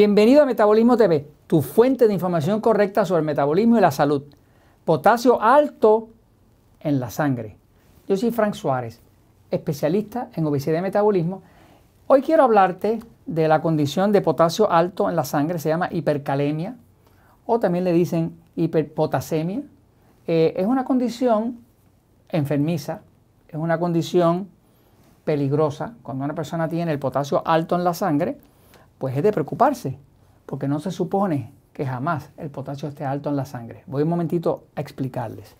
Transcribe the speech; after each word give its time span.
Bienvenido 0.00 0.44
a 0.44 0.46
Metabolismo 0.46 0.96
TV, 0.96 1.26
tu 1.48 1.60
fuente 1.60 2.06
de 2.06 2.14
información 2.14 2.60
correcta 2.60 3.04
sobre 3.04 3.18
el 3.18 3.26
metabolismo 3.26 3.76
y 3.76 3.80
la 3.80 3.90
salud. 3.90 4.22
Potasio 4.84 5.42
alto 5.42 6.10
en 6.78 7.00
la 7.00 7.10
sangre. 7.10 7.56
Yo 8.06 8.16
soy 8.16 8.30
Frank 8.30 8.54
Suárez, 8.54 9.00
especialista 9.50 10.28
en 10.36 10.46
obesidad 10.46 10.78
y 10.78 10.82
metabolismo. 10.82 11.42
Hoy 12.06 12.22
quiero 12.22 12.44
hablarte 12.44 13.00
de 13.26 13.48
la 13.48 13.60
condición 13.60 14.12
de 14.12 14.20
potasio 14.20 14.70
alto 14.70 15.10
en 15.10 15.16
la 15.16 15.24
sangre, 15.24 15.58
se 15.58 15.68
llama 15.68 15.88
hipercalemia 15.90 16.76
o 17.44 17.58
también 17.58 17.82
le 17.82 17.92
dicen 17.92 18.38
hiperpotasemia. 18.54 19.62
Eh, 20.28 20.54
es 20.56 20.66
una 20.68 20.84
condición 20.84 21.58
enfermiza, 22.28 23.00
es 23.48 23.56
una 23.56 23.80
condición 23.80 24.46
peligrosa. 25.24 25.94
Cuando 26.04 26.24
una 26.24 26.36
persona 26.36 26.68
tiene 26.68 26.92
el 26.92 27.00
potasio 27.00 27.42
alto 27.44 27.74
en 27.74 27.82
la 27.82 27.94
sangre, 27.94 28.38
pues 28.98 29.16
es 29.16 29.22
de 29.22 29.32
preocuparse, 29.32 29.98
porque 30.46 30.68
no 30.68 30.80
se 30.80 30.90
supone 30.90 31.52
que 31.72 31.86
jamás 31.86 32.30
el 32.36 32.50
potasio 32.50 32.88
esté 32.88 33.04
alto 33.04 33.30
en 33.30 33.36
la 33.36 33.44
sangre. 33.44 33.84
Voy 33.86 34.02
un 34.02 34.08
momentito 34.08 34.64
a 34.74 34.80
explicarles. 34.80 35.54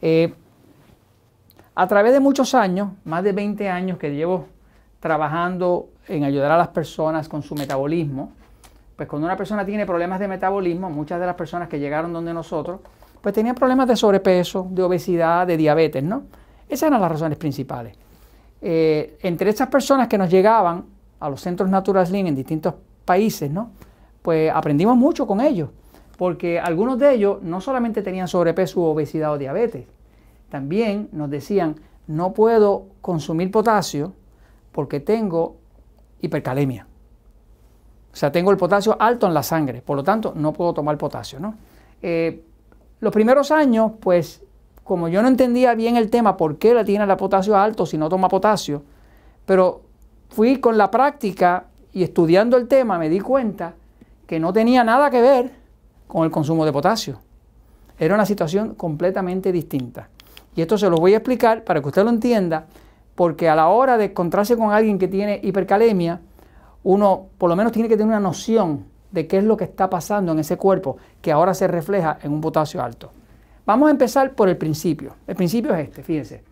Eh, 0.00 0.32
a 1.74 1.86
través 1.86 2.12
de 2.12 2.20
muchos 2.20 2.54
años, 2.54 2.90
más 3.04 3.22
de 3.24 3.32
20 3.32 3.68
años 3.68 3.98
que 3.98 4.14
llevo 4.14 4.46
trabajando 5.00 5.88
en 6.08 6.24
ayudar 6.24 6.52
a 6.52 6.56
las 6.56 6.68
personas 6.68 7.28
con 7.28 7.42
su 7.42 7.54
metabolismo, 7.54 8.32
pues 8.96 9.08
cuando 9.08 9.26
una 9.26 9.36
persona 9.36 9.66
tiene 9.66 9.84
problemas 9.84 10.18
de 10.20 10.28
metabolismo, 10.28 10.88
muchas 10.88 11.20
de 11.20 11.26
las 11.26 11.34
personas 11.34 11.68
que 11.68 11.78
llegaron 11.78 12.12
donde 12.12 12.32
nosotros, 12.32 12.80
pues 13.20 13.34
tenían 13.34 13.54
problemas 13.54 13.88
de 13.88 13.96
sobrepeso, 13.96 14.68
de 14.70 14.82
obesidad, 14.82 15.46
de 15.46 15.56
diabetes, 15.56 16.02
¿no? 16.02 16.22
Esas 16.68 16.88
eran 16.88 17.00
las 17.00 17.10
razones 17.10 17.36
principales. 17.36 17.96
Eh, 18.62 19.18
entre 19.22 19.50
esas 19.50 19.68
personas 19.68 20.08
que 20.08 20.16
nos 20.16 20.30
llegaban 20.30 20.84
a 21.20 21.28
los 21.28 21.40
centros 21.40 21.70
Natural 21.70 22.06
Slim 22.06 22.26
en 22.26 22.34
distintos 22.34 22.74
países, 23.04 23.50
¿no? 23.50 23.70
Pues 24.22 24.50
aprendimos 24.52 24.96
mucho 24.96 25.26
con 25.26 25.40
ellos, 25.40 25.70
porque 26.18 26.58
algunos 26.58 26.98
de 26.98 27.14
ellos 27.14 27.42
no 27.42 27.60
solamente 27.60 28.02
tenían 28.02 28.28
sobrepeso, 28.28 28.82
obesidad 28.82 29.32
o 29.32 29.38
diabetes, 29.38 29.86
también 30.48 31.08
nos 31.12 31.30
decían, 31.30 31.76
no 32.06 32.32
puedo 32.32 32.86
consumir 33.00 33.50
potasio 33.50 34.12
porque 34.72 35.00
tengo 35.00 35.56
hipercalemia. 36.20 36.86
O 38.12 38.16
sea, 38.16 38.32
tengo 38.32 38.50
el 38.50 38.56
potasio 38.56 38.96
alto 38.98 39.26
en 39.26 39.34
la 39.34 39.42
sangre, 39.42 39.82
por 39.82 39.96
lo 39.96 40.04
tanto, 40.04 40.32
no 40.34 40.52
puedo 40.52 40.72
tomar 40.72 40.96
potasio, 40.96 41.38
¿no? 41.38 41.54
Eh, 42.00 42.42
los 43.00 43.12
primeros 43.12 43.50
años, 43.50 43.92
pues, 44.00 44.42
como 44.84 45.08
yo 45.08 45.20
no 45.20 45.28
entendía 45.28 45.74
bien 45.74 45.96
el 45.96 46.08
tema, 46.08 46.36
por 46.36 46.56
qué 46.58 46.72
la 46.72 46.84
tiene 46.84 47.04
el 47.04 47.16
potasio 47.16 47.56
alto 47.56 47.84
si 47.84 47.98
no 47.98 48.08
toma 48.08 48.28
potasio, 48.28 48.82
pero 49.44 49.82
fui 50.28 50.60
con 50.60 50.76
la 50.76 50.90
práctica 50.90 51.66
y 51.92 52.02
estudiando 52.02 52.56
el 52.56 52.68
tema 52.68 52.98
me 52.98 53.08
di 53.08 53.20
cuenta 53.20 53.74
que 54.26 54.40
no 54.40 54.52
tenía 54.52 54.84
nada 54.84 55.10
que 55.10 55.22
ver 55.22 55.50
con 56.06 56.24
el 56.24 56.30
consumo 56.30 56.64
de 56.64 56.72
potasio. 56.72 57.18
Era 57.98 58.14
una 58.14 58.26
situación 58.26 58.74
completamente 58.74 59.52
distinta. 59.52 60.08
Y 60.54 60.62
esto 60.62 60.76
se 60.76 60.90
lo 60.90 60.96
voy 60.96 61.14
a 61.14 61.18
explicar 61.18 61.64
para 61.64 61.80
que 61.80 61.88
usted 61.88 62.04
lo 62.04 62.10
entienda, 62.10 62.66
porque 63.14 63.48
a 63.48 63.54
la 63.54 63.68
hora 63.68 63.96
de 63.96 64.06
encontrarse 64.06 64.56
con 64.56 64.72
alguien 64.72 64.98
que 64.98 65.08
tiene 65.08 65.40
hipercalemia, 65.42 66.20
uno 66.82 67.26
por 67.38 67.48
lo 67.48 67.56
menos 67.56 67.72
tiene 67.72 67.88
que 67.88 67.96
tener 67.96 68.08
una 68.08 68.20
noción 68.20 68.84
de 69.10 69.26
qué 69.26 69.38
es 69.38 69.44
lo 69.44 69.56
que 69.56 69.64
está 69.64 69.88
pasando 69.88 70.32
en 70.32 70.38
ese 70.38 70.56
cuerpo 70.56 70.98
que 71.22 71.32
ahora 71.32 71.54
se 71.54 71.66
refleja 71.66 72.18
en 72.22 72.32
un 72.32 72.40
potasio 72.40 72.82
alto. 72.82 73.10
Vamos 73.64 73.88
a 73.88 73.90
empezar 73.90 74.34
por 74.34 74.48
el 74.48 74.56
principio. 74.56 75.14
El 75.26 75.36
principio 75.36 75.74
es 75.74 75.88
este, 75.88 76.02
fíjense. 76.02 76.42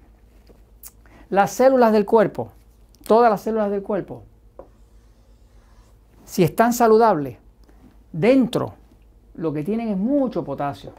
Las 1.30 1.52
células 1.52 1.92
del 1.92 2.04
cuerpo 2.04 2.50
todas 3.04 3.30
las 3.30 3.42
células 3.42 3.70
del 3.70 3.82
cuerpo, 3.82 4.24
si 6.24 6.42
están 6.42 6.72
saludables, 6.72 7.38
dentro 8.12 8.74
lo 9.34 9.52
que 9.52 9.62
tienen 9.62 9.88
es 9.88 9.96
mucho 9.96 10.44
potasio. 10.44 10.92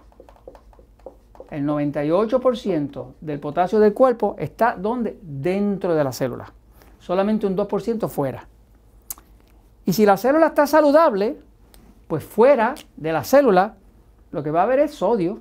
El 1.49 1.65
98% 1.65 3.05
del 3.21 3.39
potasio 3.39 3.79
del 3.79 3.93
cuerpo 3.93 4.35
está 4.39 4.75
donde? 4.75 5.19
Dentro 5.21 5.93
de 5.95 6.03
la 6.03 6.11
célula. 6.11 6.51
Solamente 6.99 7.45
un 7.45 7.55
2% 7.55 8.07
fuera. 8.09 8.47
Y 9.85 9.93
si 9.93 10.05
la 10.05 10.17
célula 10.17 10.47
está 10.47 10.65
saludable, 10.67 11.37
pues 12.07 12.23
fuera 12.23 12.75
de 12.97 13.13
la 13.13 13.23
célula 13.23 13.75
lo 14.31 14.43
que 14.43 14.51
va 14.51 14.61
a 14.61 14.63
haber 14.63 14.79
es 14.79 14.95
sodio. 14.95 15.39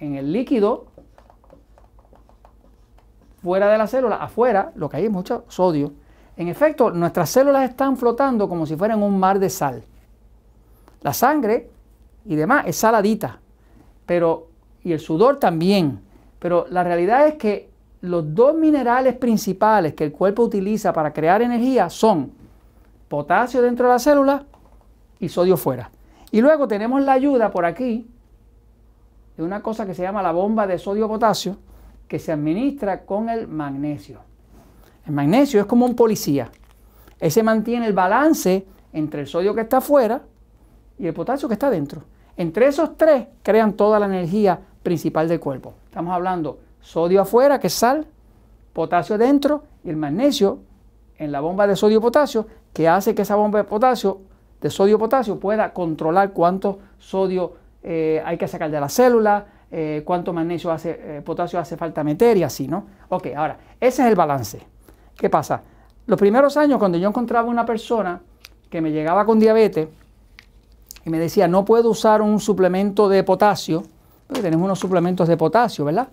En 0.00 0.14
el 0.14 0.32
líquido 0.32 0.86
fuera 3.42 3.68
de 3.68 3.78
la 3.78 3.86
célula, 3.86 4.16
afuera, 4.16 4.72
lo 4.74 4.88
que 4.88 4.98
hay 4.98 5.04
es 5.06 5.10
mucho 5.10 5.44
sodio. 5.48 5.92
En 6.36 6.48
efecto, 6.48 6.90
nuestras 6.90 7.30
células 7.30 7.68
están 7.68 7.96
flotando 7.96 8.48
como 8.48 8.66
si 8.66 8.76
fueran 8.76 9.02
un 9.02 9.18
mar 9.18 9.38
de 9.38 9.50
sal. 9.50 9.82
La 11.02 11.12
sangre 11.12 11.70
y 12.24 12.36
demás 12.36 12.64
es 12.66 12.76
saladita, 12.76 13.40
pero 14.06 14.48
y 14.82 14.92
el 14.92 15.00
sudor 15.00 15.38
también. 15.38 16.00
Pero 16.38 16.66
la 16.70 16.84
realidad 16.84 17.26
es 17.26 17.34
que 17.34 17.70
los 18.00 18.34
dos 18.34 18.54
minerales 18.54 19.16
principales 19.16 19.94
que 19.94 20.04
el 20.04 20.12
cuerpo 20.12 20.44
utiliza 20.44 20.92
para 20.92 21.12
crear 21.12 21.42
energía 21.42 21.90
son 21.90 22.32
potasio 23.08 23.60
dentro 23.62 23.86
de 23.86 23.92
la 23.94 23.98
célula 23.98 24.44
y 25.18 25.28
sodio 25.28 25.56
fuera. 25.56 25.90
Y 26.30 26.40
luego 26.40 26.68
tenemos 26.68 27.02
la 27.02 27.12
ayuda 27.12 27.50
por 27.50 27.64
aquí 27.64 28.06
de 29.36 29.42
una 29.42 29.62
cosa 29.62 29.86
que 29.86 29.94
se 29.94 30.02
llama 30.02 30.22
la 30.22 30.32
bomba 30.32 30.66
de 30.66 30.78
sodio-potasio, 30.78 31.56
que 32.08 32.18
se 32.18 32.32
administra 32.32 33.04
con 33.04 33.28
el 33.28 33.46
magnesio. 33.46 34.20
El 35.06 35.12
magnesio 35.12 35.60
es 35.60 35.66
como 35.66 35.86
un 35.86 35.94
policía. 35.94 36.50
Ese 37.20 37.42
mantiene 37.42 37.86
el 37.86 37.92
balance 37.92 38.66
entre 38.92 39.20
el 39.20 39.26
sodio 39.26 39.54
que 39.54 39.60
está 39.60 39.78
afuera 39.78 40.22
y 40.98 41.06
el 41.06 41.14
potasio 41.14 41.48
que 41.48 41.54
está 41.54 41.70
dentro. 41.70 42.02
Entre 42.36 42.66
esos 42.66 42.96
tres 42.96 43.26
crean 43.42 43.74
toda 43.74 43.98
la 43.98 44.06
energía 44.06 44.58
principal 44.82 45.28
del 45.28 45.40
cuerpo. 45.40 45.74
Estamos 45.84 46.14
hablando 46.14 46.58
sodio 46.80 47.20
afuera, 47.20 47.60
que 47.60 47.66
es 47.66 47.74
sal, 47.74 48.06
potasio 48.72 49.18
dentro 49.18 49.64
y 49.84 49.90
el 49.90 49.96
magnesio 49.96 50.60
en 51.18 51.32
la 51.32 51.40
bomba 51.40 51.66
de 51.66 51.74
sodio-potasio, 51.74 52.46
que 52.72 52.88
hace 52.88 53.14
que 53.14 53.22
esa 53.22 53.34
bomba 53.34 53.58
de 53.58 53.64
potasio, 53.64 54.20
de 54.60 54.70
sodio-potasio, 54.70 55.38
pueda 55.40 55.72
controlar 55.72 56.32
cuánto 56.32 56.78
sodio 56.98 57.54
eh, 57.82 58.22
hay 58.24 58.38
que 58.38 58.46
sacar 58.46 58.70
de 58.70 58.80
la 58.80 58.88
célula, 58.88 59.46
eh, 59.70 60.02
cuánto 60.04 60.32
magnesio 60.32 60.70
hace, 60.70 60.98
eh, 61.02 61.22
potasio 61.22 61.58
hace 61.58 61.76
falta 61.76 62.02
meter 62.02 62.36
y 62.36 62.42
así, 62.42 62.66
¿no? 62.66 62.86
Ok, 63.08 63.28
ahora, 63.36 63.58
ese 63.80 64.02
es 64.02 64.08
el 64.08 64.14
balance. 64.14 64.60
¿Qué 65.16 65.28
pasa? 65.28 65.62
Los 66.06 66.18
primeros 66.18 66.56
años, 66.56 66.78
cuando 66.78 66.96
yo 66.96 67.08
encontraba 67.08 67.48
una 67.48 67.66
persona 67.66 68.20
que 68.70 68.80
me 68.80 68.92
llegaba 68.92 69.26
con 69.26 69.38
diabetes 69.38 69.88
y 71.04 71.10
me 71.10 71.18
decía, 71.18 71.48
no 71.48 71.64
puedo 71.64 71.90
usar 71.90 72.22
un 72.22 72.40
suplemento 72.40 73.08
de 73.08 73.22
potasio, 73.24 73.82
porque 74.26 74.42
tenemos 74.42 74.64
unos 74.64 74.78
suplementos 74.78 75.28
de 75.28 75.36
potasio, 75.36 75.84
¿verdad? 75.84 76.08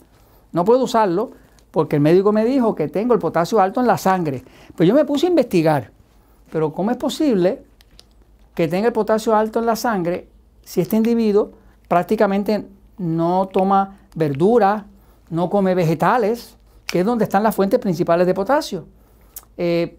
No 0.51 0.65
puedo 0.65 0.83
usarlo 0.83 1.31
porque 1.71 1.97
el 1.97 2.01
médico 2.01 2.31
me 2.31 2.45
dijo 2.45 2.75
que 2.75 2.87
tengo 2.87 3.13
el 3.13 3.19
potasio 3.19 3.59
alto 3.59 3.81
en 3.81 3.87
la 3.87 3.97
sangre. 3.97 4.43
Pues 4.75 4.87
yo 4.87 4.95
me 4.95 5.03
puse 5.03 5.27
a 5.27 5.29
investigar, 5.29 5.91
pero 6.49 6.71
¿cómo 6.71 6.91
es 6.91 6.97
posible 6.97 7.63
que 8.53 8.69
tenga 8.69 8.87
el 8.87 8.93
potasio 8.93 9.35
alto 9.35 9.59
en 9.59 9.65
la 9.65 9.75
sangre 9.75 10.29
si 10.63 10.81
este 10.81 10.95
individuo 10.95 11.51
prácticamente 11.89 12.65
no 12.97 13.47
toma 13.51 13.99
verdura, 14.15 14.85
no 15.29 15.49
come 15.49 15.75
vegetales, 15.75 16.57
que 16.85 17.01
es 17.01 17.05
donde 17.05 17.25
están 17.25 17.43
las 17.43 17.55
fuentes 17.55 17.79
principales 17.79 18.27
de 18.27 18.33
potasio. 18.33 18.85
Eh, 19.57 19.97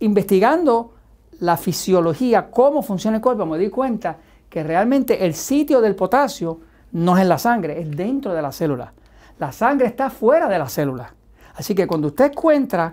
investigando 0.00 0.94
la 1.40 1.56
fisiología, 1.56 2.50
cómo 2.50 2.82
funciona 2.82 3.16
el 3.16 3.22
cuerpo, 3.22 3.46
me 3.46 3.58
di 3.58 3.70
cuenta 3.70 4.18
que 4.48 4.62
realmente 4.62 5.24
el 5.24 5.34
sitio 5.34 5.80
del 5.80 5.94
potasio 5.94 6.60
no 6.92 7.16
es 7.16 7.22
en 7.22 7.28
la 7.28 7.38
sangre, 7.38 7.80
es 7.80 7.90
dentro 7.90 8.34
de 8.34 8.42
la 8.42 8.52
célula. 8.52 8.92
La 9.38 9.52
sangre 9.52 9.86
está 9.86 10.10
fuera 10.10 10.48
de 10.48 10.58
la 10.58 10.68
célula. 10.68 11.14
Así 11.54 11.74
que 11.74 11.86
cuando 11.86 12.08
usted 12.08 12.32
encuentra 12.32 12.92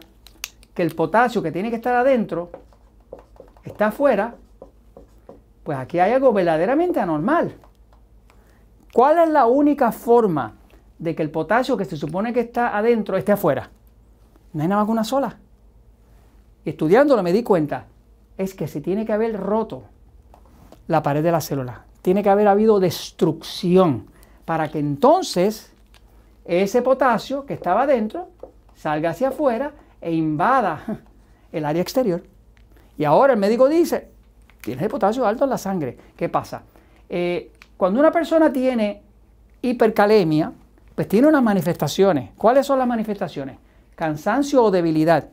que 0.73 0.83
el 0.83 0.95
potasio 0.95 1.41
que 1.41 1.51
tiene 1.51 1.69
que 1.69 1.77
estar 1.77 1.95
adentro 1.95 2.51
está 3.63 3.87
afuera, 3.87 4.35
pues 5.63 5.77
aquí 5.77 5.99
hay 5.99 6.13
algo 6.13 6.31
verdaderamente 6.31 6.99
anormal. 6.99 7.55
¿Cuál 8.93 9.19
es 9.19 9.29
la 9.29 9.45
única 9.45 9.91
forma 9.91 10.55
de 10.97 11.15
que 11.15 11.23
el 11.23 11.29
potasio 11.29 11.77
que 11.77 11.85
se 11.85 11.97
supone 11.97 12.33
que 12.33 12.39
está 12.41 12.77
adentro 12.77 13.17
esté 13.17 13.31
afuera? 13.31 13.69
No 14.53 14.61
hay 14.61 14.67
nada 14.67 14.81
más 14.81 14.87
que 14.87 14.91
una 14.91 15.03
sola. 15.03 15.37
estudiándolo 16.65 17.23
me 17.23 17.31
di 17.31 17.43
cuenta, 17.43 17.85
es 18.37 18.53
que 18.53 18.67
se 18.67 18.81
tiene 18.81 19.05
que 19.05 19.13
haber 19.13 19.39
roto 19.39 19.83
la 20.87 21.01
pared 21.03 21.23
de 21.23 21.31
la 21.31 21.41
célula. 21.41 21.85
Tiene 22.01 22.23
que 22.23 22.29
haber 22.29 22.47
habido 22.47 22.79
destrucción 22.79 24.07
para 24.45 24.69
que 24.69 24.79
entonces 24.79 25.71
ese 26.45 26.81
potasio 26.81 27.45
que 27.45 27.53
estaba 27.53 27.83
adentro 27.83 28.29
salga 28.75 29.09
hacia 29.09 29.29
afuera 29.29 29.73
e 29.99 30.13
invada 30.13 30.83
el 31.51 31.65
área 31.65 31.81
exterior. 31.81 32.23
Y 32.97 33.03
ahora 33.03 33.33
el 33.33 33.39
médico 33.39 33.67
dice, 33.67 34.09
tienes 34.61 34.83
el 34.83 34.89
potasio 34.89 35.25
alto 35.25 35.43
en 35.43 35.49
la 35.49 35.57
sangre. 35.57 35.97
¿Qué 36.15 36.29
pasa? 36.29 36.63
Eh, 37.09 37.51
cuando 37.77 37.99
una 37.99 38.11
persona 38.11 38.51
tiene 38.51 39.03
hipercalemia, 39.61 40.51
pues 40.95 41.07
tiene 41.07 41.27
unas 41.27 41.43
manifestaciones. 41.43 42.31
¿Cuáles 42.35 42.65
son 42.65 42.79
las 42.79 42.87
manifestaciones? 42.87 43.57
Cansancio 43.95 44.63
o 44.63 44.71
debilidad. 44.71 45.29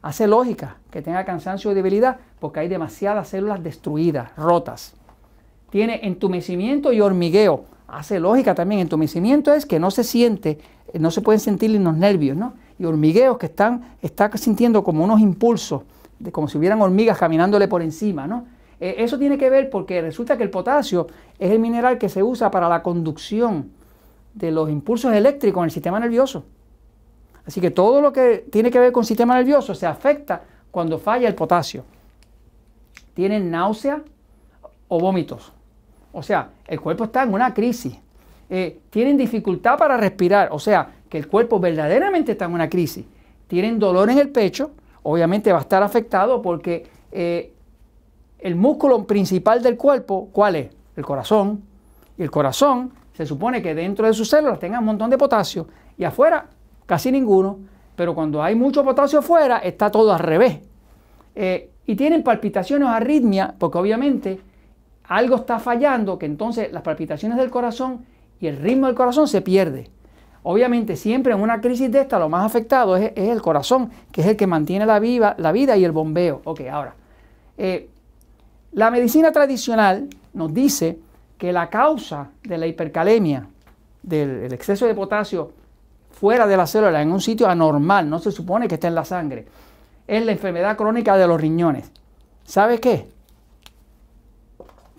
Hace 0.00 0.28
lógica 0.28 0.76
que 0.92 1.02
tenga 1.02 1.24
cansancio 1.24 1.72
y 1.72 1.74
debilidad 1.74 2.18
porque 2.38 2.60
hay 2.60 2.68
demasiadas 2.68 3.28
células 3.28 3.62
destruidas, 3.64 4.30
rotas. 4.36 4.94
Tiene 5.70 6.00
entumecimiento 6.04 6.92
y 6.92 7.00
hormigueo. 7.00 7.64
Hace 7.88 8.20
lógica 8.20 8.54
también. 8.54 8.80
Entumecimiento 8.80 9.52
es 9.52 9.66
que 9.66 9.80
no 9.80 9.90
se 9.90 10.04
siente, 10.04 10.58
no 10.94 11.10
se 11.10 11.20
pueden 11.20 11.40
sentir 11.40 11.70
los 11.72 11.96
nervios, 11.96 12.36
¿no? 12.36 12.54
Y 12.78 12.84
hormigueos 12.84 13.38
que 13.38 13.46
están, 13.46 13.96
está 14.02 14.30
sintiendo 14.36 14.84
como 14.84 15.02
unos 15.02 15.20
impulsos, 15.20 15.82
de, 16.20 16.30
como 16.30 16.46
si 16.46 16.58
hubieran 16.58 16.80
hormigas 16.80 17.18
caminándole 17.18 17.66
por 17.66 17.82
encima, 17.82 18.28
¿no? 18.28 18.46
Eh, 18.80 18.96
eso 18.98 19.18
tiene 19.18 19.36
que 19.38 19.50
ver 19.50 19.70
porque 19.70 20.00
resulta 20.00 20.36
que 20.36 20.44
el 20.44 20.50
potasio 20.50 21.06
es 21.38 21.50
el 21.50 21.58
mineral 21.58 21.98
que 21.98 22.08
se 22.08 22.22
usa 22.22 22.50
para 22.50 22.68
la 22.68 22.82
conducción 22.82 23.70
de 24.34 24.52
los 24.52 24.70
impulsos 24.70 25.12
eléctricos 25.12 25.60
en 25.60 25.64
el 25.64 25.70
sistema 25.70 25.98
nervioso. 25.98 26.44
Así 27.46 27.60
que 27.60 27.70
todo 27.70 28.00
lo 28.00 28.12
que 28.12 28.46
tiene 28.50 28.70
que 28.70 28.78
ver 28.78 28.92
con 28.92 29.02
el 29.02 29.06
sistema 29.06 29.34
nervioso 29.34 29.74
se 29.74 29.86
afecta 29.86 30.42
cuando 30.70 30.98
falla 30.98 31.26
el 31.28 31.34
potasio. 31.34 31.84
Tienen 33.14 33.50
náusea 33.50 34.02
o 34.86 35.00
vómitos. 35.00 35.52
O 36.12 36.22
sea, 36.22 36.50
el 36.66 36.80
cuerpo 36.80 37.04
está 37.04 37.22
en 37.22 37.32
una 37.32 37.52
crisis. 37.54 37.98
Eh, 38.50 38.80
tienen 38.90 39.16
dificultad 39.16 39.78
para 39.78 39.96
respirar. 39.96 40.50
O 40.52 40.58
sea, 40.58 40.90
que 41.08 41.18
el 41.18 41.26
cuerpo 41.26 41.58
verdaderamente 41.58 42.32
está 42.32 42.44
en 42.44 42.52
una 42.52 42.68
crisis. 42.68 43.04
Tienen 43.46 43.78
dolor 43.78 44.10
en 44.10 44.18
el 44.18 44.28
pecho. 44.28 44.70
Obviamente 45.02 45.52
va 45.52 45.58
a 45.58 45.62
estar 45.62 45.82
afectado 45.82 46.42
porque 46.42 46.86
eh, 47.10 47.54
el 48.38 48.56
músculo 48.56 49.04
principal 49.06 49.62
del 49.62 49.76
cuerpo, 49.76 50.28
¿cuál 50.32 50.56
es? 50.56 50.70
El 50.96 51.04
corazón. 51.04 51.62
Y 52.16 52.22
el 52.22 52.30
corazón 52.30 52.92
se 53.14 53.26
supone 53.26 53.62
que 53.62 53.74
dentro 53.74 54.06
de 54.06 54.14
sus 54.14 54.28
células 54.28 54.58
tenga 54.58 54.78
un 54.78 54.84
montón 54.84 55.10
de 55.10 55.18
potasio 55.18 55.66
y 55.96 56.04
afuera 56.04 56.46
casi 56.86 57.10
ninguno, 57.10 57.58
pero 57.96 58.14
cuando 58.14 58.42
hay 58.42 58.54
mucho 58.54 58.84
potasio 58.84 59.18
afuera 59.18 59.58
está 59.58 59.90
todo 59.90 60.12
al 60.12 60.20
revés. 60.20 60.60
Eh, 61.34 61.70
y 61.86 61.96
tienen 61.96 62.22
palpitaciones 62.22 62.88
arritmia, 62.88 63.54
porque 63.58 63.78
obviamente 63.78 64.40
algo 65.04 65.36
está 65.36 65.58
fallando, 65.58 66.18
que 66.18 66.26
entonces 66.26 66.70
las 66.72 66.82
palpitaciones 66.82 67.38
del 67.38 67.50
corazón 67.50 68.04
y 68.40 68.46
el 68.46 68.58
ritmo 68.58 68.86
del 68.86 68.94
corazón 68.94 69.26
se 69.26 69.40
pierde. 69.40 69.90
Obviamente 70.42 70.96
siempre 70.96 71.32
en 71.32 71.40
una 71.40 71.60
crisis 71.60 71.90
de 71.90 72.00
esta 72.00 72.18
lo 72.18 72.28
más 72.28 72.44
afectado 72.44 72.96
es, 72.96 73.12
el 73.16 73.42
corazón, 73.42 73.90
que 74.12 74.20
es 74.20 74.26
el 74.26 74.36
que 74.36 74.46
mantiene 74.46 74.86
la, 74.86 75.00
la 75.38 75.52
vida 75.52 75.76
y 75.76 75.84
el 75.84 75.92
bombeo. 75.92 76.40
Ok, 76.44 76.60
ahora, 76.70 76.94
eh, 77.56 77.88
la 78.72 78.90
medicina 78.90 79.32
tradicional 79.32 80.08
nos 80.34 80.52
dice 80.52 80.98
que 81.38 81.52
la 81.52 81.70
causa 81.70 82.30
de 82.42 82.58
la 82.58 82.66
hipercalemia, 82.66 83.46
del 84.02 84.52
exceso 84.52 84.86
de 84.86 84.94
potasio 84.94 85.52
fuera 86.10 86.46
de 86.46 86.56
la 86.56 86.66
célula, 86.66 87.00
en 87.00 87.12
un 87.12 87.20
sitio 87.20 87.48
anormal, 87.48 88.08
no 88.08 88.18
se 88.18 88.32
supone 88.32 88.68
que 88.68 88.74
esté 88.74 88.88
en 88.88 88.94
la 88.94 89.04
sangre, 89.04 89.46
es 90.06 90.24
la 90.24 90.32
enfermedad 90.32 90.76
crónica 90.76 91.16
de 91.16 91.26
los 91.26 91.40
riñones. 91.40 91.90
¿Sabe 92.44 92.80
qué? 92.80 93.08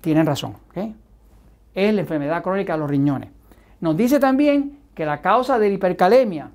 Tienen 0.02 0.26
razón. 0.26 0.56
Es 1.74 1.94
la 1.94 2.02
enfermedad 2.02 2.44
crónica 2.44 2.74
de 2.74 2.80
los 2.80 2.90
riñones. 2.90 3.30
Nos 3.82 3.98
dice 3.98 4.20
también 4.20 4.80
que 4.94 5.06
la 5.06 5.22
causa 5.22 5.60
de 5.60 5.70
la 5.70 5.76
hipercalemia 5.76 6.52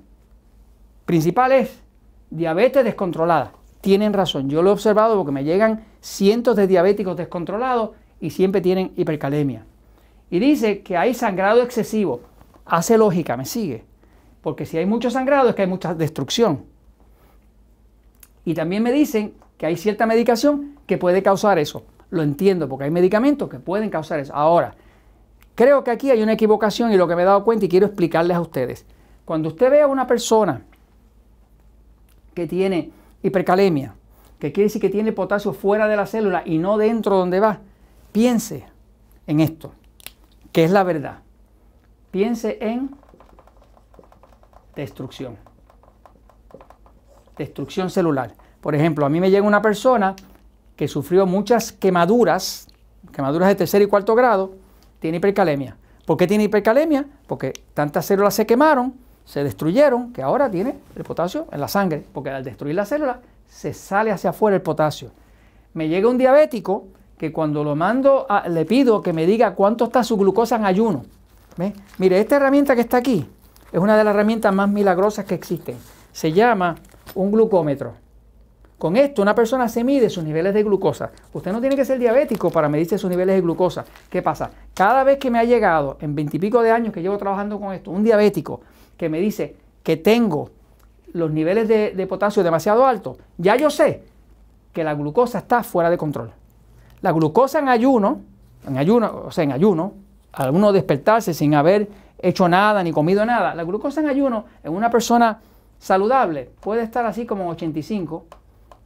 principal 1.05 1.51
es 1.51 1.81
diabetes 2.29 2.83
descontrolada. 2.83 3.51
Tienen 3.85 4.13
razón. 4.13 4.49
Yo 4.49 4.63
lo 4.63 4.71
he 4.71 4.73
observado 4.73 5.15
porque 5.15 5.31
me 5.31 5.43
llegan 5.43 5.85
cientos 6.01 6.55
de 6.55 6.65
diabéticos 6.65 7.15
descontrolados 7.15 7.91
y 8.19 8.31
siempre 8.31 8.59
tienen 8.59 8.91
hipercalemia. 8.97 9.63
Y 10.31 10.39
dice 10.39 10.81
que 10.81 10.97
hay 10.97 11.13
sangrado 11.13 11.61
excesivo. 11.61 12.21
Hace 12.65 12.97
lógica, 12.97 13.37
me 13.37 13.45
sigue 13.45 13.85
porque 14.45 14.67
si 14.67 14.77
hay 14.77 14.85
mucho 14.85 15.09
sangrado 15.09 15.49
es 15.49 15.55
que 15.55 15.63
hay 15.63 15.67
mucha 15.67 15.95
destrucción. 15.95 16.65
Y 18.45 18.53
también 18.53 18.83
me 18.83 18.91
dicen 18.91 19.33
que 19.57 19.65
hay 19.65 19.75
cierta 19.75 20.05
medicación 20.05 20.75
que 20.85 20.99
puede 20.99 21.23
causar 21.23 21.57
eso. 21.57 21.83
Lo 22.11 22.21
entiendo, 22.21 22.69
porque 22.69 22.83
hay 22.83 22.91
medicamentos 22.91 23.49
que 23.49 23.57
pueden 23.57 23.89
causar 23.89 24.19
eso. 24.19 24.35
Ahora, 24.35 24.75
creo 25.55 25.83
que 25.83 25.89
aquí 25.89 26.11
hay 26.11 26.21
una 26.21 26.33
equivocación 26.33 26.91
y 26.91 26.95
lo 26.95 27.07
que 27.07 27.15
me 27.15 27.23
he 27.23 27.25
dado 27.25 27.43
cuenta 27.43 27.65
y 27.65 27.69
quiero 27.69 27.87
explicarles 27.87 28.37
a 28.37 28.41
ustedes. 28.41 28.85
Cuando 29.25 29.49
usted 29.49 29.71
ve 29.71 29.81
a 29.81 29.87
una 29.87 30.05
persona 30.05 30.61
que 32.35 32.45
tiene 32.45 32.91
hipercalemia, 33.27 33.95
que 34.39 34.51
quiere 34.51 34.65
decir 34.65 34.81
que 34.81 34.89
tiene 34.89 35.11
potasio 35.11 35.53
fuera 35.53 35.87
de 35.87 35.95
la 35.95 36.05
célula 36.05 36.43
y 36.45 36.57
no 36.57 36.77
dentro 36.77 37.17
donde 37.17 37.39
va, 37.39 37.59
piense 38.11 38.65
en 39.27 39.39
esto, 39.39 39.71
que 40.51 40.63
es 40.63 40.71
la 40.71 40.83
verdad. 40.83 41.19
Piense 42.11 42.57
en 42.61 42.91
destrucción. 44.75 45.37
Destrucción 47.37 47.89
celular. 47.89 48.33
Por 48.61 48.75
ejemplo, 48.75 49.05
a 49.05 49.09
mí 49.09 49.19
me 49.19 49.29
llega 49.29 49.45
una 49.45 49.61
persona 49.61 50.15
que 50.75 50.87
sufrió 50.87 51.25
muchas 51.25 51.71
quemaduras, 51.71 52.67
quemaduras 53.11 53.49
de 53.49 53.55
tercer 53.55 53.81
y 53.81 53.87
cuarto 53.87 54.15
grado, 54.15 54.53
tiene 54.99 55.17
hipercalemia. 55.17 55.77
¿Por 56.05 56.17
qué 56.17 56.27
tiene 56.27 56.45
hipercalemia? 56.45 57.05
Porque 57.27 57.53
tantas 57.73 58.05
células 58.05 58.33
se 58.33 58.45
quemaron, 58.45 58.93
se 59.25 59.43
destruyeron, 59.43 60.13
que 60.13 60.21
ahora 60.21 60.49
tiene 60.49 60.75
el 60.95 61.03
potasio 61.03 61.47
en 61.51 61.59
la 61.59 61.67
sangre, 61.67 62.05
porque 62.13 62.29
al 62.29 62.43
destruir 62.43 62.75
la 62.75 62.85
célula 62.85 63.19
se 63.47 63.73
sale 63.73 64.11
hacia 64.11 64.29
afuera 64.29 64.55
el 64.55 64.61
potasio. 64.61 65.09
Me 65.73 65.89
llega 65.89 66.07
un 66.07 66.17
diabético 66.17 66.85
que 67.17 67.31
cuando 67.31 67.63
lo 67.63 67.75
mando, 67.75 68.27
le 68.47 68.65
pido 68.65 69.01
que 69.01 69.13
me 69.13 69.25
diga 69.25 69.55
cuánto 69.55 69.85
está 69.85 70.03
su 70.03 70.15
glucosa 70.17 70.57
en 70.57 70.65
ayuno. 70.65 71.03
Mire, 71.97 72.19
esta 72.19 72.35
herramienta 72.35 72.75
que 72.75 72.81
está 72.81 72.97
aquí, 72.97 73.27
es 73.71 73.79
una 73.79 73.97
de 73.97 74.03
las 74.03 74.13
herramientas 74.13 74.53
más 74.53 74.69
milagrosas 74.69 75.25
que 75.25 75.35
existen. 75.35 75.77
Se 76.11 76.31
llama 76.31 76.75
un 77.15 77.31
glucómetro. 77.31 77.93
Con 78.77 78.97
esto 78.97 79.21
una 79.21 79.33
persona 79.33 79.69
se 79.69 79.85
mide 79.85 80.09
sus 80.09 80.23
niveles 80.23 80.53
de 80.53 80.63
glucosa. 80.63 81.11
Usted 81.33 81.51
no 81.53 81.61
tiene 81.61 81.77
que 81.77 81.85
ser 81.85 81.97
diabético 81.97 82.51
para 82.51 82.67
medirse 82.67 82.97
sus 82.97 83.09
niveles 83.09 83.35
de 83.35 83.41
glucosa. 83.41 83.85
¿Qué 84.09 84.21
pasa? 84.21 84.51
Cada 84.73 85.03
vez 85.05 85.17
que 85.17 85.31
me 85.31 85.39
ha 85.39 85.45
llegado 85.45 85.97
en 86.01 86.13
veintipico 86.13 86.61
de 86.61 86.71
años 86.71 86.93
que 86.93 87.01
llevo 87.01 87.17
trabajando 87.17 87.57
con 87.57 87.73
esto, 87.73 87.91
un 87.91 88.03
diabético 88.03 88.61
que 88.97 89.09
me 89.09 89.19
dice 89.19 89.55
que 89.83 89.97
tengo 89.97 90.49
los 91.13 91.31
niveles 91.31 91.67
de, 91.67 92.07
potasio 92.07 92.43
demasiado 92.43 92.85
altos, 92.85 93.17
ya 93.37 93.55
yo 93.55 93.69
sé 93.69 94.03
que 94.73 94.83
la 94.83 94.93
glucosa 94.93 95.39
está 95.39 95.63
fuera 95.63 95.89
de 95.89 95.97
control. 95.97 96.31
La 97.01 97.11
glucosa 97.11 97.59
en 97.59 97.69
ayuno, 97.69 98.21
en 98.67 98.77
ayuno, 98.77 99.23
o 99.27 99.31
sea, 99.31 99.43
en 99.43 99.51
ayuno, 99.51 99.93
al 100.33 100.53
uno 100.53 100.73
despertarse 100.73 101.33
sin 101.33 101.55
haber 101.55 101.87
hecho 102.19 102.49
nada 102.49 102.83
ni 102.83 102.91
comido 102.91 103.25
nada. 103.25 103.55
La 103.55 103.63
glucosa 103.63 104.01
en 104.01 104.09
ayuno 104.09 104.45
en 104.63 104.73
una 104.73 104.89
persona 104.89 105.39
saludable 105.79 106.49
puede 106.59 106.83
estar 106.83 107.05
así 107.05 107.25
como 107.25 107.49
85 107.49 108.25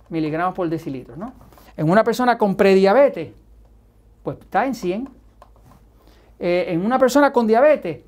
miligramos 0.09 0.53
por 0.53 0.69
decilitro. 0.69 1.15
¿no? 1.15 1.33
En 1.75 1.89
una 1.89 2.03
persona 2.03 2.37
con 2.37 2.55
prediabetes, 2.55 3.31
pues 4.21 4.37
está 4.39 4.65
en 4.65 4.75
100. 4.75 5.09
Eh, 6.41 6.65
en 6.69 6.85
una 6.85 6.99
persona 6.99 7.33
con 7.33 7.47
diabetes, 7.47 7.99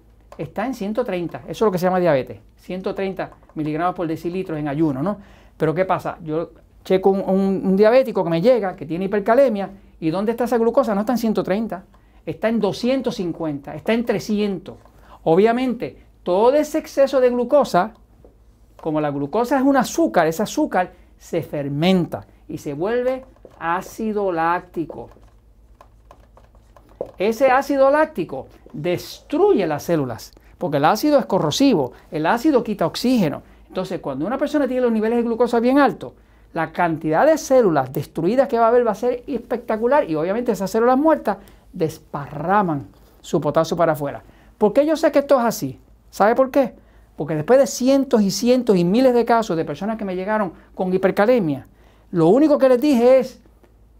está 0.42 0.66
en 0.66 0.74
130. 0.74 1.40
Eso 1.40 1.50
es 1.50 1.62
lo 1.62 1.72
que 1.72 1.78
se 1.78 1.86
llama 1.86 2.00
diabetes. 2.00 2.40
130 2.58 3.32
miligramos 3.56 3.96
por 3.96 4.08
decilitro 4.08 4.58
en 4.58 4.68
ayuno. 4.68 5.02
¿no? 5.02 5.18
Pero 5.58 5.74
¿qué 5.74 5.86
pasa? 5.86 6.18
Yo 6.24 6.52
checo 6.84 7.12
un, 7.12 7.22
un 7.22 7.76
diabético 7.76 8.24
que 8.24 8.30
me 8.30 8.42
llega, 8.42 8.76
que 8.76 8.86
tiene 8.86 9.06
hipercalemia, 9.06 9.70
¿y 10.00 10.10
dónde 10.10 10.32
está 10.32 10.46
esa 10.46 10.58
glucosa? 10.58 10.96
No 10.96 11.02
está 11.02 11.14
en 11.14 11.20
130, 11.20 11.84
está 12.26 12.50
en 12.50 12.60
250, 12.60 13.76
está 13.76 13.94
en 13.94 14.06
300. 14.06 14.76
Obviamente, 15.24 15.98
todo 16.24 16.54
ese 16.54 16.80
exceso 16.80 17.20
de 17.20 17.30
glucosa, 17.30 17.94
como 18.82 19.00
la 19.00 19.12
glucosa 19.12 19.58
es 19.58 19.64
un 19.64 19.78
azúcar, 19.78 20.28
ese 20.28 20.44
azúcar 20.44 20.94
se 21.18 21.44
fermenta 21.44 22.26
y 22.48 22.58
se 22.58 22.74
vuelve 22.74 23.24
ácido 23.60 24.32
láctico. 24.32 25.10
Ese 27.28 27.52
ácido 27.52 27.92
láctico 27.92 28.48
destruye 28.74 29.68
las 29.68 29.84
células, 29.84 30.32
porque 30.58 30.78
el 30.78 30.86
ácido 30.86 31.20
es 31.20 31.28
corrosivo, 31.28 31.92
el 32.10 32.26
ácido 32.26 32.64
quita 32.64 32.88
oxígeno. 32.88 33.44
Entonces, 33.68 34.00
cuando 34.00 34.26
una 34.26 34.40
persona 34.40 34.68
tiene 34.68 34.82
los 34.82 34.92
niveles 34.92 35.18
de 35.18 35.24
glucosa 35.24 35.60
bien 35.60 35.78
altos, 35.78 36.14
la 36.54 36.72
cantidad 36.72 37.28
de 37.28 37.38
células 37.38 37.94
destruidas 37.94 38.48
que 38.48 38.58
va 38.58 38.66
a 38.66 38.68
haber 38.70 38.88
va 38.88 38.94
a 38.94 38.96
ser 38.96 39.24
espectacular 39.28 40.10
y 40.10 40.16
obviamente 40.16 40.52
esas 40.52 40.72
células 40.72 40.98
muertas 40.98 41.38
desparraman 41.72 42.88
su 43.22 43.40
potasio 43.40 43.78
para 43.78 43.92
afuera. 43.92 44.24
¿Por 44.58 44.74
qué 44.74 44.84
yo 44.88 44.96
sé 44.96 45.12
que 45.12 45.20
esto 45.20 45.38
es 45.40 45.46
así? 45.46 45.80
¿Sabe 46.10 46.34
por 46.34 46.50
qué? 46.50 46.74
Porque 47.16 47.36
después 47.36 47.60
de 47.60 47.68
cientos 47.68 48.24
y 48.24 48.32
cientos 48.32 48.78
y 48.78 48.84
miles 48.84 49.14
de 49.14 49.26
casos 49.26 49.56
de 49.56 49.64
personas 49.64 50.00
que 50.00 50.06
me 50.06 50.16
llegaron 50.16 50.54
con 50.74 50.92
hipercalemia, 50.92 51.68
lo 52.10 52.30
único 52.30 52.58
que 52.58 52.68
les 52.68 52.82
dije 52.82 53.20
es, 53.20 53.40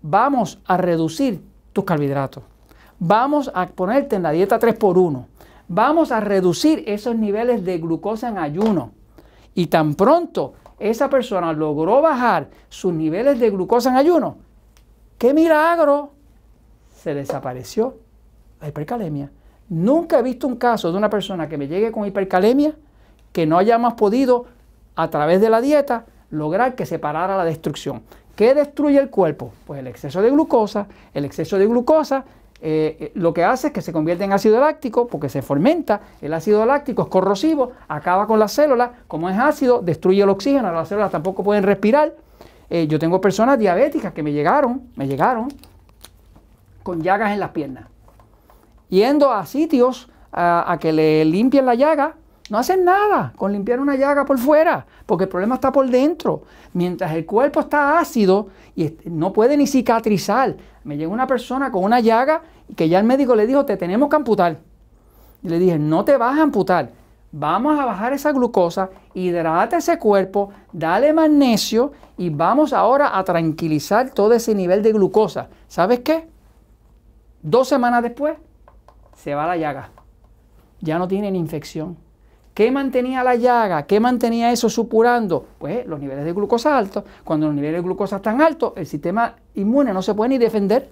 vamos 0.02 0.58
a 0.66 0.78
reducir 0.78 1.40
tus 1.72 1.84
carbohidratos. 1.84 2.51
Vamos 3.04 3.50
a 3.56 3.66
ponerte 3.66 4.16
en 4.16 4.22
la 4.22 4.30
dieta 4.30 4.60
3x1. 4.60 5.26
Vamos 5.68 6.12
a 6.12 6.20
reducir 6.20 6.84
esos 6.86 7.16
niveles 7.16 7.66
de 7.66 7.80
glucosa 7.80 8.30
en 8.30 8.38
ayuno. 8.38 8.92
Y 9.56 9.68
tan 9.68 9.96
pronto 9.96 10.54
esa 10.78 11.10
persona 11.10 11.52
logró 11.52 12.00
bajar 12.04 12.50
sus 12.70 12.94
niveles 12.94 13.40
de 13.40 13.50
glucosa 13.50 13.90
en 13.90 13.96
ayuno, 13.96 14.38
¡qué 15.18 15.34
milagro! 15.34 16.12
Se 16.94 17.16
desapareció 17.16 17.98
la 18.60 18.68
hipercalemia. 18.68 19.32
Nunca 19.70 20.20
he 20.20 20.22
visto 20.22 20.46
un 20.46 20.58
caso 20.58 20.92
de 20.92 20.98
una 21.00 21.10
persona 21.10 21.50
que 21.50 21.58
me 21.58 21.68
llegue 21.68 21.92
con 21.92 22.06
hipercalemia 22.06 22.76
que 23.32 23.48
no 23.48 23.58
hayamos 23.58 23.94
podido, 23.94 24.46
a 24.96 25.10
través 25.10 25.42
de 25.42 25.50
la 25.50 25.60
dieta, 25.60 26.06
lograr 26.30 26.76
que 26.76 26.86
se 26.86 27.00
parara 27.00 27.36
la 27.36 27.46
destrucción. 27.46 28.04
¿Qué 28.36 28.54
destruye 28.54 29.00
el 29.00 29.10
cuerpo? 29.10 29.54
Pues 29.66 29.80
el 29.80 29.88
exceso 29.88 30.22
de 30.22 30.30
glucosa. 30.30 30.88
El 31.16 31.26
exceso 31.26 31.58
de 31.58 31.66
glucosa 31.66 32.26
eh, 32.64 32.98
eh, 33.00 33.12
lo 33.16 33.34
que 33.34 33.44
hace 33.44 33.68
es 33.68 33.74
que 33.74 33.82
se 33.82 33.92
convierte 33.92 34.24
en 34.24 34.34
ácido 34.34 34.60
láctico 34.60 35.08
porque 35.08 35.30
se 35.30 35.42
fermenta. 35.42 36.02
El 36.22 36.34
ácido 36.34 36.66
láctico 36.66 37.02
es 37.02 37.08
corrosivo, 37.08 37.72
acaba 37.88 38.28
con 38.28 38.40
las 38.40 38.52
células. 38.52 38.92
Como 39.08 39.30
es 39.30 39.38
ácido, 39.38 39.82
destruye 39.82 40.22
el 40.22 40.30
oxígeno. 40.30 40.72
Las 40.72 40.88
células 40.88 41.12
tampoco 41.12 41.44
pueden 41.44 41.64
respirar. 41.64 42.14
Eh, 42.70 42.88
yo 42.88 43.00
tengo 43.00 43.20
personas 43.20 43.58
diabéticas 43.58 44.14
que 44.14 44.24
me 44.24 44.32
llegaron, 44.32 44.90
me 44.96 45.08
llegaron 45.08 45.50
con 46.84 47.02
llagas 47.02 47.32
en 47.32 47.40
las 47.40 47.50
piernas. 47.50 47.86
Yendo 48.90 49.32
a 49.32 49.46
sitios 49.46 50.10
a, 50.32 50.78
que 50.80 50.94
le 50.94 51.26
limpien 51.26 51.66
la 51.66 51.76
llaga, 51.76 52.16
no 52.52 52.58
hacen 52.58 52.84
nada 52.84 53.32
con 53.38 53.54
limpiar 53.54 53.80
una 53.80 53.96
llaga 53.96 54.26
por 54.26 54.38
fuera, 54.38 54.86
porque 55.06 55.24
el 55.24 55.30
problema 55.30 55.56
está 55.56 55.72
por 55.72 55.90
dentro. 55.90 56.44
Mientras 56.74 57.14
el 57.14 57.26
cuerpo 57.26 57.62
está 57.62 57.98
ácido 57.98 58.50
y 58.76 58.94
no 59.06 59.32
puede 59.32 59.56
ni 59.56 59.68
cicatrizar. 59.68 60.58
Me 60.84 60.98
llegó 60.98 61.14
una 61.14 61.28
persona 61.28 61.72
con 61.72 61.86
una 61.86 62.02
llaga 62.02 62.42
que 62.76 62.90
ya 62.90 63.00
el 63.00 63.06
médico 63.06 63.36
le 63.36 63.48
dijo, 63.48 63.64
te 63.64 63.78
tenemos 63.78 64.10
que 64.10 64.18
amputar. 64.18 64.60
Y 65.42 65.48
le 65.48 65.60
dije, 65.60 65.80
no 65.80 66.04
te 66.04 66.18
vas 66.18 66.38
a 66.38 66.42
amputar. 66.42 66.90
Vamos 67.32 67.80
a 67.80 67.86
bajar 67.86 68.12
esa 68.12 68.34
glucosa, 68.34 68.90
hidrata 69.14 69.78
ese 69.78 69.98
cuerpo, 69.98 70.50
dale 70.74 71.14
magnesio 71.14 71.94
y 72.18 72.32
vamos 72.32 72.74
ahora 72.74 73.18
a 73.18 73.24
tranquilizar 73.24 74.10
todo 74.10 74.34
ese 74.34 74.54
nivel 74.56 74.84
de 74.84 74.92
glucosa. 74.92 75.48
¿Sabes 75.70 76.02
qué? 76.02 76.28
Dos 77.42 77.70
semanas 77.70 78.04
después 78.04 78.36
se 79.16 79.36
va 79.36 79.48
la 79.48 79.56
llaga. 79.56 79.92
Ya 80.82 81.00
no 81.00 81.08
tienen 81.08 81.38
infección. 81.38 82.11
¿Qué 82.54 82.70
mantenía 82.70 83.24
la 83.24 83.36
llaga? 83.36 83.84
¿Qué 83.84 84.00
mantenía 84.00 84.52
eso 84.52 84.70
supurando? 84.70 85.46
Pues 85.58 85.86
los 85.86 86.00
niveles 86.00 86.26
de 86.26 86.34
glucosa 86.34 86.78
altos. 86.78 87.04
Cuando 87.24 87.48
los 87.48 87.56
niveles 87.56 87.78
de 87.78 87.82
glucosa 87.82 88.18
están 88.18 88.42
altos, 88.42 88.74
el 88.76 88.86
sistema 88.86 89.36
inmune 89.56 89.94
no 89.94 90.02
se 90.02 90.14
puede 90.14 90.30
ni 90.30 90.38
defender. 90.38 90.90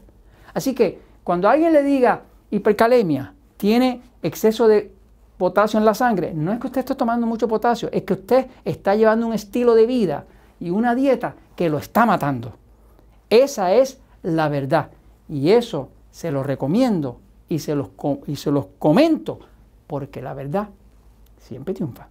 Así 0.53 0.73
que 0.73 0.99
cuando 1.23 1.49
alguien 1.49 1.73
le 1.73 1.83
diga 1.83 2.21
hipercalemia, 2.49 3.33
tiene 3.57 4.01
exceso 4.23 4.67
de 4.67 4.93
potasio 5.37 5.79
en 5.79 5.85
la 5.85 5.93
sangre, 5.93 6.33
no 6.33 6.51
es 6.51 6.59
que 6.59 6.67
usted 6.67 6.79
esté 6.79 6.95
tomando 6.95 7.25
mucho 7.25 7.47
potasio, 7.47 7.89
es 7.93 8.03
que 8.03 8.13
usted 8.13 8.47
está 8.65 8.95
llevando 8.95 9.25
un 9.27 9.33
estilo 9.33 9.73
de 9.73 9.85
vida 9.85 10.25
y 10.59 10.69
una 10.69 10.95
dieta 10.95 11.35
que 11.55 11.69
lo 11.69 11.77
está 11.77 12.05
matando. 12.05 12.53
Esa 13.29 13.73
es 13.73 13.99
la 14.21 14.49
verdad. 14.49 14.89
Y 15.29 15.51
eso 15.51 15.89
se 16.11 16.31
lo 16.31 16.43
recomiendo 16.43 17.19
y 17.47 17.59
se 17.59 17.75
los, 17.75 17.89
y 18.27 18.35
se 18.35 18.51
los 18.51 18.67
comento 18.79 19.39
porque 19.87 20.21
la 20.21 20.33
verdad 20.33 20.69
siempre 21.39 21.74
triunfa. 21.74 22.10